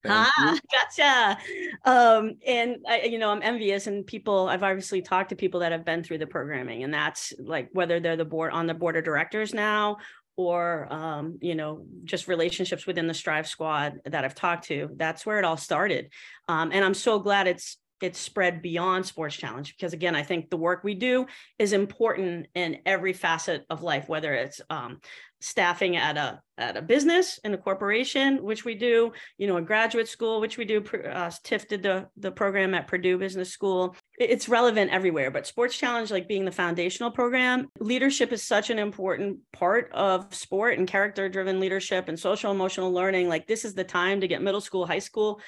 [0.09, 1.37] Ah, gotcha.
[1.85, 4.47] Um, and I, you know, I'm envious, and people.
[4.47, 7.99] I've obviously talked to people that have been through the programming, and that's like whether
[7.99, 9.97] they're the board on the board of directors now,
[10.35, 14.89] or um, you know, just relationships within the Strive Squad that I've talked to.
[14.95, 16.11] That's where it all started,
[16.47, 20.49] um, and I'm so glad it's it's spread beyond sports challenge because again i think
[20.49, 21.25] the work we do
[21.59, 24.99] is important in every facet of life whether it's um,
[25.39, 29.61] staffing at a at a business in a corporation which we do you know a
[29.61, 33.95] graduate school which we do uh, tiff did the the program at purdue business school.
[34.17, 38.79] It's relevant everywhere but sports challenge like being the foundational program leadership is such an
[38.79, 43.29] important part of sport and character driven leadership and social emotional learning.
[43.29, 45.39] Like this is the time to get middle school high school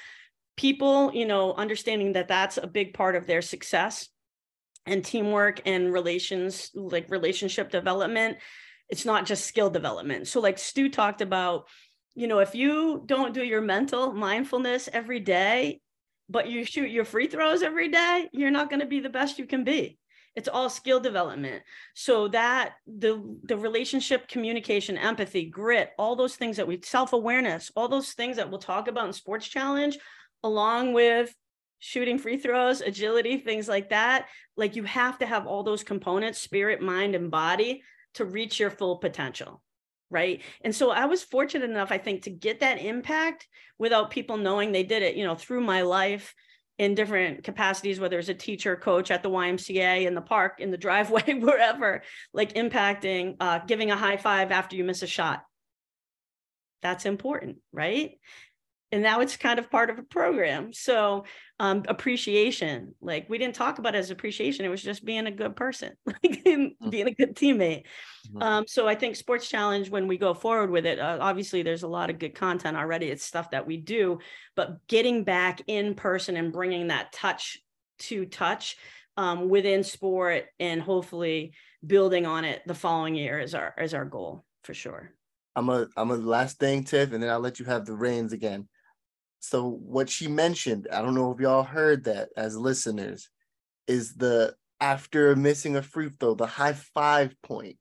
[0.60, 4.08] people you know understanding that that's a big part of their success
[4.86, 8.36] and teamwork and relations like relationship development
[8.90, 10.26] it's not just skill development.
[10.26, 11.68] So like Stu talked about,
[12.14, 15.80] you know, if you don't do your mental mindfulness every day,
[16.28, 19.38] but you shoot your free throws every day, you're not going to be the best
[19.38, 19.96] you can be.
[20.36, 21.62] It's all skill development.
[21.94, 27.88] So that the the relationship, communication, empathy, grit, all those things that we self-awareness, all
[27.88, 29.98] those things that we'll talk about in sports challenge
[30.42, 31.34] along with
[31.78, 34.26] shooting free throws, agility, things like that.
[34.56, 37.82] Like you have to have all those components, spirit, mind and body
[38.14, 39.62] to reach your full potential
[40.10, 43.46] right and so i was fortunate enough i think to get that impact
[43.78, 46.34] without people knowing they did it you know through my life
[46.78, 50.70] in different capacities whether it's a teacher coach at the ymca in the park in
[50.70, 55.44] the driveway wherever like impacting uh, giving a high five after you miss a shot
[56.82, 58.18] that's important right
[58.92, 61.24] and now it's kind of part of a program so
[61.58, 65.30] um, appreciation like we didn't talk about it as appreciation it was just being a
[65.30, 66.90] good person like mm-hmm.
[66.90, 67.84] being a good teammate
[68.28, 68.42] mm-hmm.
[68.42, 71.82] um, so i think sports challenge when we go forward with it uh, obviously there's
[71.82, 74.18] a lot of good content already it's stuff that we do
[74.56, 77.58] but getting back in person and bringing that touch
[77.98, 78.76] to touch
[79.16, 81.52] um, within sport and hopefully
[81.86, 85.12] building on it the following year is our is our goal for sure
[85.56, 88.32] i'm a i'm a last thing tiff and then i'll let you have the reins
[88.32, 88.66] again
[89.40, 93.28] so what she mentioned, I don't know if y'all heard that as listeners,
[93.88, 97.76] is the after missing a free throw, the high five point.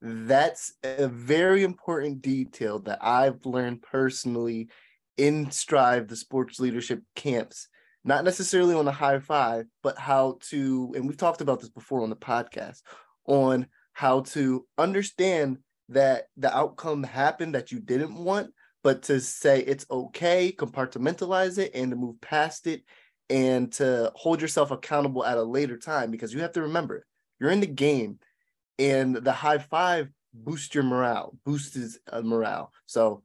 [0.00, 4.68] That's a very important detail that I've learned personally
[5.16, 7.68] in Strive, the sports leadership camps.
[8.06, 12.02] Not necessarily on the high five, but how to, and we've talked about this before
[12.02, 12.80] on the podcast,
[13.26, 15.58] on how to understand
[15.90, 18.52] that the outcome happened that you didn't want,
[18.84, 22.84] but to say it's okay, compartmentalize it, and to move past it,
[23.30, 27.04] and to hold yourself accountable at a later time because you have to remember
[27.40, 28.20] you're in the game,
[28.78, 32.70] and the high five boosts your morale, boosts uh, morale.
[32.86, 33.22] So,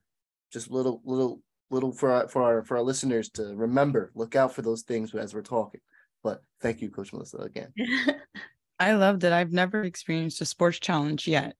[0.51, 4.55] just little, little, little for our, for our for our listeners to remember, look out
[4.55, 5.81] for those things as we're talking.
[6.23, 7.73] But thank you, Coach Melissa, again.
[8.79, 11.55] I love that I've never experienced a sports challenge yet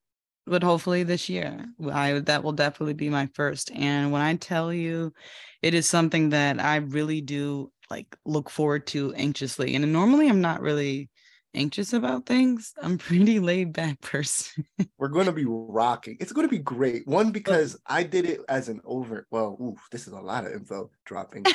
[0.49, 3.71] but hopefully this year i that will definitely be my first.
[3.71, 5.13] And when i tell you
[5.61, 9.75] it is something that i really do like look forward to anxiously.
[9.75, 11.09] And normally i'm not really
[11.55, 12.73] anxious about things.
[12.81, 14.65] I'm pretty laid back person.
[14.97, 16.17] We're going to be rocking.
[16.19, 17.07] It's going to be great.
[17.07, 20.53] One because i did it as an over well ooh, this is a lot of
[20.53, 21.45] info dropping.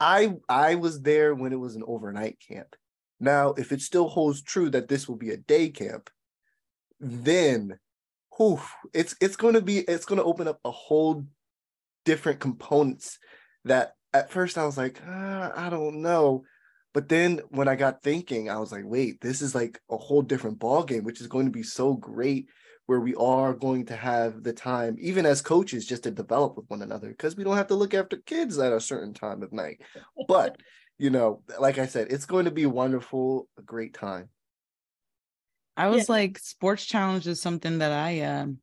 [0.00, 2.76] I i was there when it was an overnight camp.
[3.18, 6.10] Now if it still holds true that this will be a day camp
[7.00, 7.78] then
[8.36, 8.60] whew,
[8.92, 11.24] it's it's going to be it's going to open up a whole
[12.04, 13.18] different components
[13.64, 16.44] that at first I was like uh, I don't know.
[16.94, 20.22] But then when I got thinking I was like wait this is like a whole
[20.22, 22.46] different ball game which is going to be so great
[22.86, 26.64] where we are going to have the time even as coaches just to develop with
[26.68, 29.52] one another because we don't have to look after kids at a certain time of
[29.52, 29.80] night.
[30.28, 30.56] But
[30.98, 34.30] you know like I said it's going to be wonderful a great time
[35.76, 36.14] I was yeah.
[36.14, 38.58] like, sports challenge is something that I um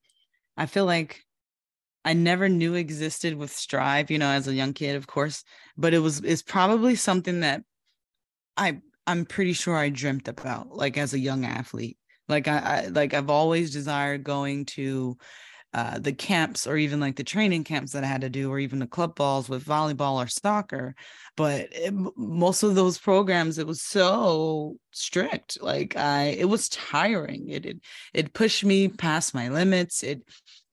[0.58, 1.23] I feel like
[2.06, 5.43] I never knew existed with Strive, you know, as a young kid, of course,
[5.78, 7.63] but it was it's probably something that
[8.58, 11.97] I I'm pretty sure I dreamt about like as a young athlete.
[12.28, 15.17] Like I, I like I've always desired going to
[15.74, 18.60] uh, the camps or even like the training camps that I had to do, or
[18.60, 20.96] even the club balls with volleyball or soccer.
[21.36, 25.58] But it, most of those programs, it was so strict.
[25.62, 27.50] Like I, it was tiring.
[27.50, 27.80] It, it
[28.14, 30.04] it pushed me past my limits.
[30.04, 30.22] It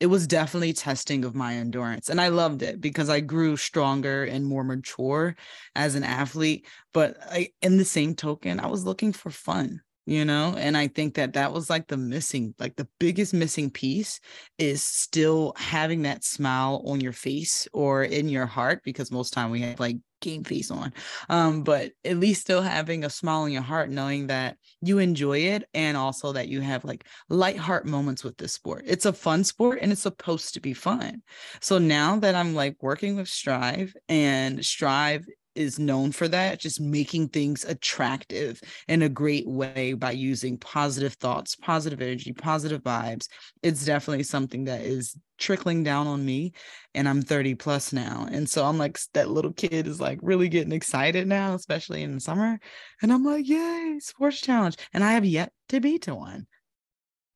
[0.00, 4.24] it was definitely testing of my endurance, and I loved it because I grew stronger
[4.24, 5.36] and more mature
[5.74, 6.66] as an athlete.
[6.92, 10.88] But I, in the same token, I was looking for fun you know and i
[10.88, 14.18] think that that was like the missing like the biggest missing piece
[14.58, 19.52] is still having that smile on your face or in your heart because most time
[19.52, 20.92] we have like game face on
[21.28, 25.38] um but at least still having a smile in your heart knowing that you enjoy
[25.38, 28.82] it and also that you have like light heart moments with this sport.
[28.86, 31.22] It's a fun sport and it's supposed to be fun.
[31.60, 36.80] So now that i'm like working with strive and strive is known for that, just
[36.80, 43.28] making things attractive in a great way by using positive thoughts, positive energy, positive vibes.
[43.62, 46.52] It's definitely something that is trickling down on me.
[46.94, 48.26] And I'm 30 plus now.
[48.30, 52.14] And so I'm like, that little kid is like really getting excited now, especially in
[52.14, 52.58] the summer.
[53.02, 54.76] And I'm like, yay, sports challenge.
[54.92, 56.46] And I have yet to be to one.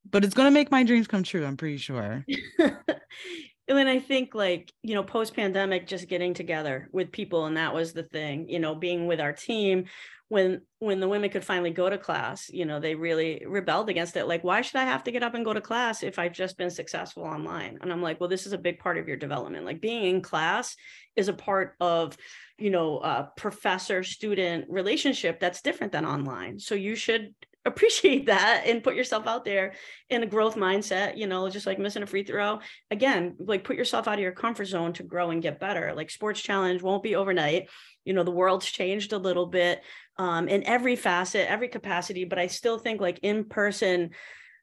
[0.08, 2.24] But it's going to make my dreams come true, I'm pretty sure.
[3.68, 7.46] and I think like, you know, post pandemic, just getting together with people.
[7.46, 9.86] And that was the thing, you know, being with our team
[10.28, 14.16] when when the women could finally go to class, you know, they really rebelled against
[14.16, 14.26] it.
[14.26, 16.58] Like, why should I have to get up and go to class if I've just
[16.58, 17.78] been successful online?
[17.80, 19.64] And I'm like, well, this is a big part of your development.
[19.64, 20.76] Like being in class
[21.14, 22.16] is a part of,
[22.58, 26.58] you know, a professor student relationship that's different than online.
[26.58, 29.74] So you should appreciate that and put yourself out there
[30.10, 32.60] in a growth mindset you know just like missing a free throw.
[32.90, 35.92] Again like put yourself out of your comfort zone to grow and get better.
[35.94, 37.68] Like sports challenge won't be overnight.
[38.04, 39.82] You know the world's changed a little bit
[40.16, 44.10] um, in every facet every capacity but i still think like in person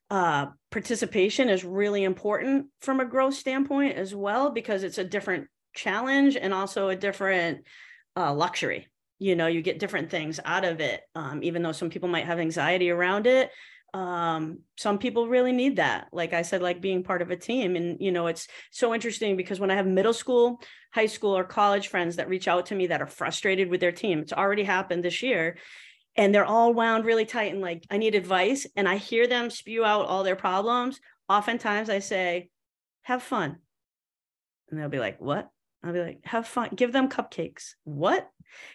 [0.09, 5.47] uh, participation is really important from a growth standpoint as well because it's a different
[5.73, 7.65] challenge and also a different
[8.17, 8.90] uh, luxury
[9.21, 12.25] you know you get different things out of it um, even though some people might
[12.25, 13.51] have anxiety around it
[13.93, 16.07] um, some people really need that.
[16.13, 17.75] Like i said like being part of a team.
[17.75, 20.61] And you know it's so interesting because when i have middle school
[20.93, 23.91] high school or college friends that reach out to me that are frustrated with their
[23.91, 25.57] team it's already happened this year
[26.15, 29.49] and they're all wound really tight and like i need advice and i hear them
[29.49, 32.49] spew out all their problems oftentimes i say
[33.03, 33.57] have fun.
[34.69, 35.49] And they'll be like what
[35.83, 37.73] I'll be like, have fun, give them cupcakes.
[37.83, 38.29] What?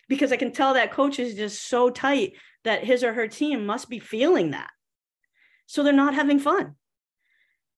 [0.08, 2.32] Because I can tell that coach is just so tight
[2.64, 4.70] that his or her team must be feeling that.
[5.66, 6.74] So they're not having fun.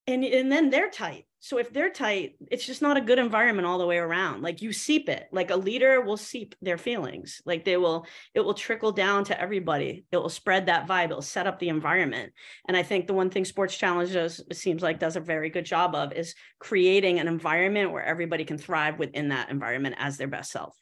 [0.07, 1.27] And, and then they're tight.
[1.41, 4.43] So if they're tight, it's just not a good environment all the way around.
[4.43, 5.29] Like you seep it.
[5.31, 7.41] Like a leader will seep their feelings.
[7.45, 10.05] Like they will, it will trickle down to everybody.
[10.11, 11.07] It will spread that vibe.
[11.07, 12.33] It'll set up the environment.
[12.67, 15.65] And I think the one thing Sports Challenge does seems like does a very good
[15.65, 20.29] job of is creating an environment where everybody can thrive within that environment as their
[20.29, 20.75] best self.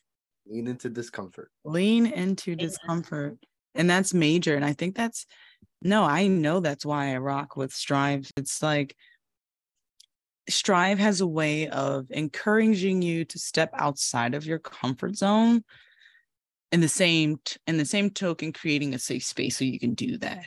[0.46, 1.50] Lean into discomfort.
[1.64, 3.36] Lean into discomfort.
[3.74, 4.56] And that's major.
[4.56, 5.26] And I think that's
[5.82, 8.30] no, I know that's why I rock with Strive.
[8.36, 8.96] It's like
[10.48, 15.64] Strive has a way of encouraging you to step outside of your comfort zone
[16.72, 20.18] in the same in the same token creating a safe space so you can do
[20.18, 20.46] that.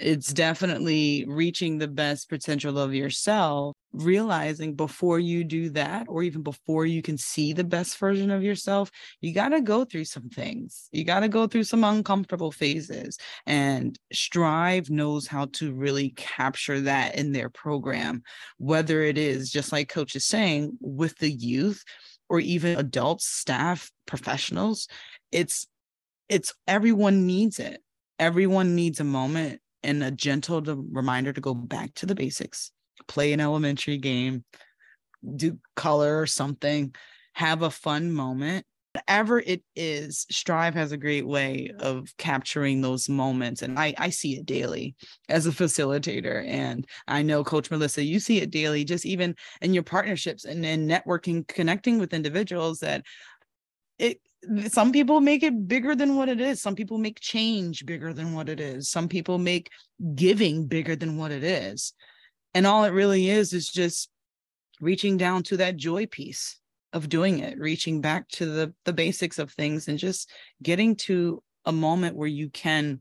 [0.00, 6.42] It's definitely reaching the best potential of yourself realizing before you do that or even
[6.42, 8.90] before you can see the best version of yourself
[9.20, 10.88] you got to go through some things.
[10.92, 16.80] You got to go through some uncomfortable phases and strive knows how to really capture
[16.82, 18.22] that in their program
[18.58, 21.84] whether it is just like coach is saying with the youth
[22.28, 24.88] or even adults staff professionals
[25.32, 25.66] it's
[26.30, 27.82] it's everyone needs it.
[28.18, 32.72] Everyone needs a moment and a gentle reminder to go back to the basics,
[33.08, 34.44] play an elementary game,
[35.36, 36.94] do color or something,
[37.34, 38.66] have a fun moment.
[38.92, 43.62] Whatever it is, Strive has a great way of capturing those moments.
[43.62, 44.96] And I, I see it daily
[45.28, 46.44] as a facilitator.
[46.44, 50.66] And I know Coach Melissa, you see it daily, just even in your partnerships and
[50.66, 53.04] in networking, connecting with individuals that
[54.00, 54.20] it
[54.68, 56.62] some people make it bigger than what it is.
[56.62, 58.90] Some people make change bigger than what it is.
[58.90, 59.70] Some people make
[60.14, 61.92] giving bigger than what it is.
[62.54, 64.08] And all it really is is just
[64.80, 66.58] reaching down to that joy piece
[66.92, 70.28] of doing it, reaching back to the the basics of things and just
[70.62, 73.00] getting to a moment where you can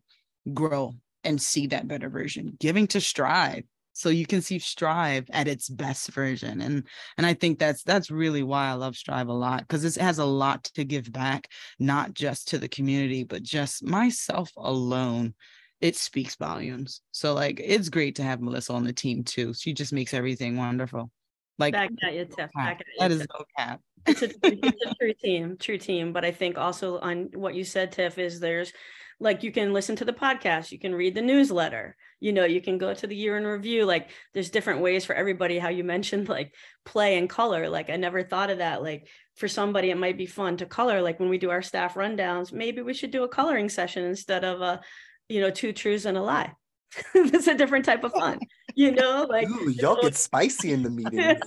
[0.54, 2.56] grow and see that better version.
[2.60, 3.64] Giving to strive
[4.00, 6.84] so you can see strive at its best version and
[7.18, 10.20] and i think that's that's really why i love strive a lot because it has
[10.20, 15.34] a lot to give back not just to the community but just myself alone
[15.82, 19.74] it speaks volumes so like it's great to have melissa on the team too she
[19.74, 21.12] just makes everything wonderful
[21.58, 22.50] like back at you, Tiff.
[22.56, 26.14] Back at you, that is no cap it's a, it's a true team true team
[26.14, 28.72] but i think also on what you said tiff is there's
[29.20, 32.62] like you can listen to the podcast you can read the newsletter you know you
[32.62, 35.84] can go to the year in review like there's different ways for everybody how you
[35.96, 36.54] mentioned like
[36.86, 40.26] play and color like i never thought of that like for somebody it might be
[40.26, 43.30] fun to color like when we do our staff rundowns maybe we should do a
[43.30, 44.82] coloring session instead of a
[45.28, 46.54] you know two truths and a lie.
[47.14, 48.40] It's a different type of fun
[48.76, 51.40] you know like Ooh, y'all get spicy in the meetings.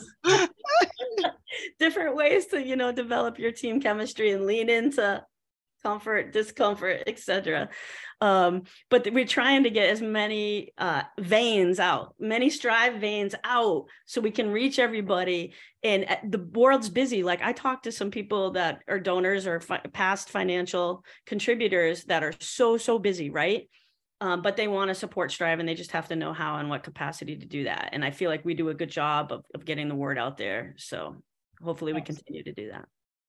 [1.79, 5.23] Different ways to you know develop your team chemistry and lean into
[5.83, 7.69] comfort, discomfort, etc.
[8.21, 13.87] Um, but we're trying to get as many uh, veins out, many strive veins out,
[14.07, 15.55] so we can reach everybody.
[15.83, 17.23] And uh, the world's busy.
[17.23, 22.23] Like I talked to some people that are donors or fi- past financial contributors that
[22.23, 23.69] are so so busy, right?
[24.23, 26.71] Um, but they want to support Strive and they just have to know how and
[26.71, 27.89] what capacity to do that.
[27.91, 30.37] And I feel like we do a good job of, of getting the word out
[30.37, 30.77] there.
[30.79, 31.17] So
[31.61, 32.85] hopefully we continue to do that.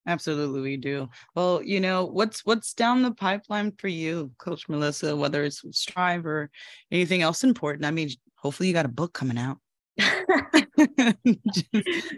[0.06, 1.10] Absolutely, we do.
[1.36, 6.26] Well, you know, what's what's down the pipeline for you, Coach Melissa, whether it's Strive
[6.26, 6.50] or
[6.92, 7.86] anything else important?
[7.86, 9.58] I mean, hopefully you got a book coming out.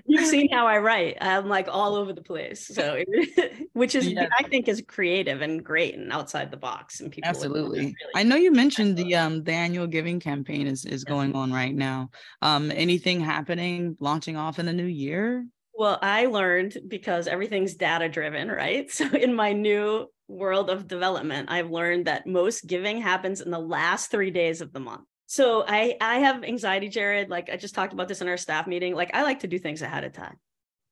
[0.05, 1.17] You've seen how I write.
[1.21, 2.67] I'm like all over the place.
[2.67, 3.03] So,
[3.73, 4.27] which is yeah.
[4.39, 7.01] I think is creative and great and outside the box.
[7.01, 7.79] And people absolutely.
[7.79, 11.51] Really I know you mentioned the um the annual giving campaign is is going on
[11.51, 12.09] right now.
[12.41, 15.45] Um, anything happening launching off in the new year?
[15.77, 18.89] Well, I learned because everything's data driven, right?
[18.91, 23.59] So in my new world of development, I've learned that most giving happens in the
[23.59, 25.03] last 3 days of the month.
[25.27, 28.67] So I I have anxiety, Jared, like I just talked about this in our staff
[28.67, 28.95] meeting.
[28.95, 30.37] Like I like to do things ahead of time.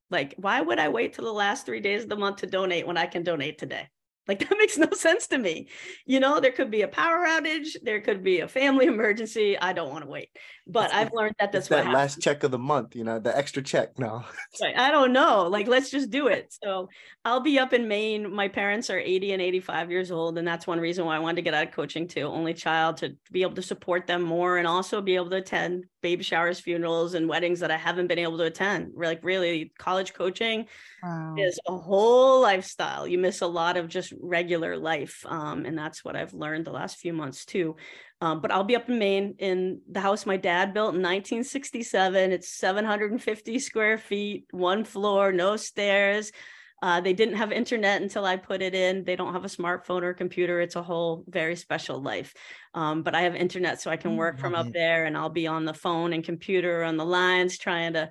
[0.10, 2.88] Like why would I wait till the last 3 days of the month to donate
[2.88, 3.90] when I can donate today?
[4.26, 5.68] Like that makes no sense to me.
[6.06, 9.60] You know, there could be a power outage, there could be a family emergency.
[9.60, 10.30] I don't want to wait.
[10.66, 13.36] But it's, I've learned that that's that last check of the month, you know, the
[13.38, 14.00] extra check.
[14.00, 14.24] No.
[14.62, 14.78] right.
[14.78, 15.48] I don't know.
[15.48, 16.56] Like let's just do it.
[16.64, 16.88] So
[17.26, 18.34] I'll be up in Maine.
[18.34, 20.38] My parents are 80 and 85 years old.
[20.38, 22.24] And that's one reason why I wanted to get out of coaching too.
[22.24, 25.86] Only child to be able to support them more and also be able to attend
[26.02, 28.94] baby showers, funerals, and weddings that I haven't been able to attend.
[28.96, 30.68] Like really college coaching
[31.02, 31.36] wow.
[31.38, 33.06] is a whole lifestyle.
[33.06, 35.26] You miss a lot of just regular life.
[35.26, 37.76] Um, and that's what I've learned the last few months too.
[38.24, 42.32] Um, but I'll be up in Maine in the house my dad built in 1967.
[42.32, 46.32] It's 750 square feet, one floor, no stairs.
[46.82, 49.04] Uh, they didn't have internet until I put it in.
[49.04, 50.62] They don't have a smartphone or computer.
[50.62, 52.34] It's a whole very special life.
[52.74, 55.48] Um, but I have internet so I can work from up there and I'll be
[55.48, 58.10] on the phone and computer on the lines trying to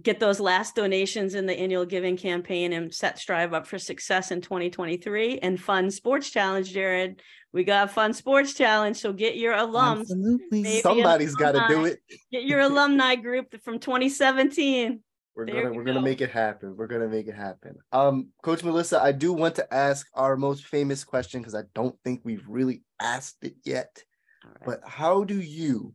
[0.00, 4.30] get those last donations in the annual giving campaign and set Strive up for success
[4.30, 7.20] in 2023 and fun sports challenge, Jared.
[7.54, 8.96] We got fun sports challenge.
[8.96, 10.00] So get your alums.
[10.00, 10.80] Absolutely.
[10.80, 12.00] Somebody's got to do it.
[12.32, 15.00] Get your alumni group from 2017.
[15.36, 15.94] We're gonna we're go.
[15.94, 16.76] gonna make it happen.
[16.76, 17.76] We're gonna make it happen.
[17.92, 21.96] Um, Coach Melissa, I do want to ask our most famous question because I don't
[22.04, 24.02] think we've really asked it yet.
[24.44, 24.54] Right.
[24.64, 25.94] But how do you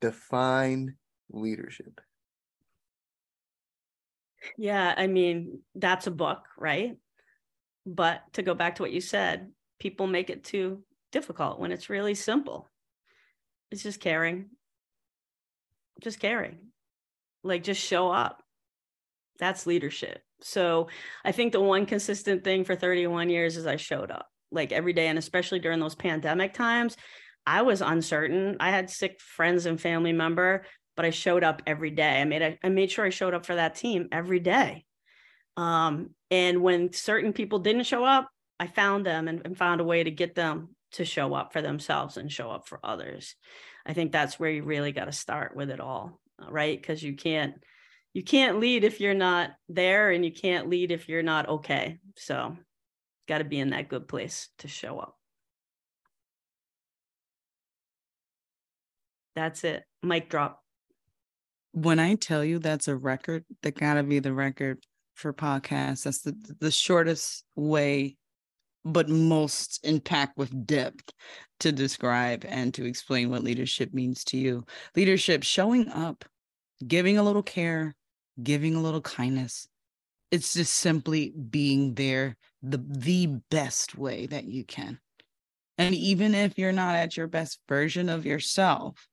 [0.00, 0.96] define
[1.30, 2.00] leadership?
[4.56, 6.96] Yeah, I mean, that's a book, right?
[7.84, 11.90] But to go back to what you said, people make it too difficult when it's
[11.90, 12.68] really simple.
[13.70, 14.50] it's just caring.
[16.00, 16.58] Just caring.
[17.42, 18.42] Like just show up.
[19.38, 20.20] That's leadership.
[20.40, 20.88] So
[21.24, 24.92] I think the one consistent thing for 31 years is I showed up like every
[24.92, 25.08] day.
[25.08, 26.96] And especially during those pandemic times,
[27.46, 28.56] I was uncertain.
[28.60, 30.64] I had sick friends and family member,
[30.96, 32.20] but I showed up every day.
[32.20, 34.84] I made a, I made sure I showed up for that team every day.
[35.56, 38.28] Um, and when certain people didn't show up,
[38.60, 41.62] I found them and, and found a way to get them to show up for
[41.62, 43.34] themselves and show up for others.
[43.86, 46.80] I think that's where you really got to start with it all, uh, right?
[46.80, 47.54] Because you can't
[48.14, 51.98] you can't lead if you're not there and you can't lead if you're not okay.
[52.16, 52.56] So
[53.28, 55.14] got to be in that good place to show up.
[59.36, 59.84] That's it.
[60.02, 60.64] Mic drop.
[61.72, 64.84] When I tell you that's a record, that got to be the record
[65.14, 66.02] for podcasts.
[66.02, 68.16] That's the, the shortest way,
[68.84, 71.12] but most impact with depth
[71.60, 74.64] to describe and to explain what leadership means to you.
[74.94, 76.24] Leadership showing up,
[76.86, 77.94] giving a little care,
[78.42, 79.68] giving a little kindness.
[80.30, 84.98] It's just simply being there the the best way that you can.
[85.78, 89.08] And even if you're not at your best version of yourself,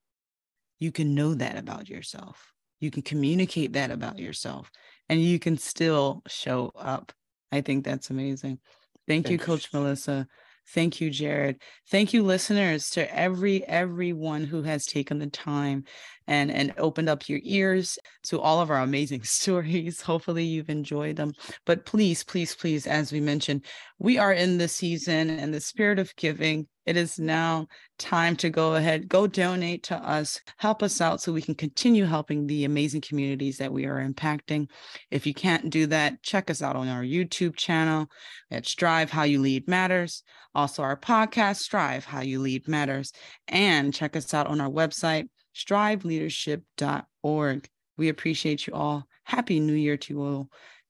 [0.80, 2.54] you can know that about yourself.
[2.80, 4.72] You can communicate that about yourself
[5.08, 7.14] and you can still show up.
[7.52, 8.60] I think that's amazing.
[9.08, 10.28] Thank, Thank you, Coach Melissa.
[10.70, 11.62] Thank you, Jared.
[11.92, 15.84] Thank you, listeners, to every everyone who has taken the time
[16.28, 20.02] and and opened up your ears to all of our amazing stories.
[20.02, 21.34] Hopefully, you've enjoyed them.
[21.66, 23.66] But please, please, please, as we mentioned,
[24.00, 27.68] we are in the season and the spirit of giving it is now
[27.98, 32.06] time to go ahead, go donate to us, help us out so we can continue
[32.06, 34.70] helping the amazing communities that we are impacting.
[35.10, 38.08] If you can't do that, check us out on our YouTube channel
[38.52, 40.22] at Strive How You Lead Matters.
[40.54, 43.12] Also, our podcast, Strive How You Lead Matters.
[43.48, 47.70] And check us out on our website, striveleadership.org.
[47.98, 49.08] We appreciate you all.
[49.24, 50.50] Happy New Year to you all.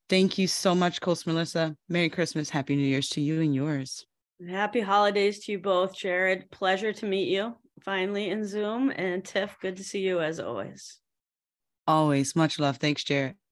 [0.09, 1.75] Thank you so much, Coach Melissa.
[1.89, 2.49] Merry Christmas.
[2.49, 4.05] Happy New Year's to you and yours.
[4.49, 6.51] Happy holidays to you both, Jared.
[6.51, 8.91] Pleasure to meet you finally in Zoom.
[8.95, 10.99] And Tiff, good to see you as always.
[11.87, 12.35] Always.
[12.35, 12.77] Much love.
[12.77, 13.35] Thanks, Jared.